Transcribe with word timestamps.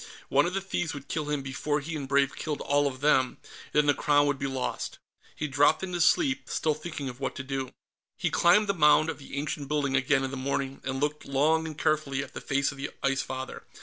One 0.29 0.47
of 0.47 0.55
the 0.55 0.61
thieves 0.61 0.95
would 0.95 1.07
kill 1.09 1.29
him 1.29 1.43
before 1.43 1.79
he 1.79 1.95
and 1.95 2.07
Brave 2.07 2.35
killed 2.35 2.61
all 2.61 2.87
of 2.87 3.01
them, 3.01 3.37
and 3.37 3.37
then 3.73 3.85
the 3.85 3.93
Crown 3.93 4.25
would 4.25 4.39
be 4.39 4.47
lost. 4.47 4.97
He 5.35 5.47
dropped 5.47 5.83
into 5.83 6.01
sleep, 6.01 6.49
still 6.49 6.73
thinking 6.73 7.07
of 7.07 7.19
what 7.19 7.35
to 7.35 7.43
do. 7.43 7.69
He 8.17 8.31
climbed 8.31 8.65
the 8.65 8.73
mound 8.73 9.11
of 9.11 9.19
the 9.19 9.37
ancient 9.37 9.67
building 9.67 9.95
again 9.95 10.23
in 10.23 10.31
the 10.31 10.37
morning, 10.37 10.81
and 10.83 10.99
looked 10.99 11.25
long 11.27 11.67
and 11.67 11.77
carefully 11.77 12.23
at 12.23 12.33
the 12.33 12.41
face 12.41 12.71
of 12.71 12.79
the 12.79 12.89
Ice 13.03 13.21
Father. 13.21 13.61